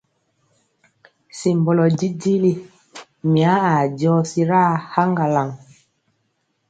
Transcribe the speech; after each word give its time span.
Simbɔlɔ 1.39 1.85
jijili, 1.97 2.51
mya 3.33 3.51
aa 3.69 3.81
jɔsi 3.97 4.41
ɗaa 4.49 4.69
haŋgalaŋ. 4.93 5.49